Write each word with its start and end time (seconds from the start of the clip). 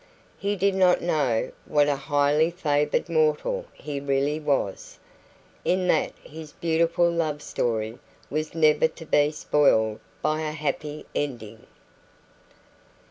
He 0.39 0.55
did 0.55 0.73
not 0.73 1.03
know 1.03 1.51
what 1.67 1.87
a 1.87 1.95
highly 1.95 2.49
favoured 2.49 3.07
mortal 3.07 3.65
he 3.71 3.99
really 3.99 4.39
was, 4.39 4.97
in 5.63 5.87
that 5.89 6.13
his 6.23 6.53
beautiful 6.53 7.07
love 7.07 7.43
story 7.43 7.99
was 8.27 8.55
never 8.55 8.87
to 8.87 9.05
be 9.05 9.29
spoiled 9.29 9.99
by 10.23 10.41
a 10.41 10.53
happy 10.53 11.05
ending. 11.13 11.67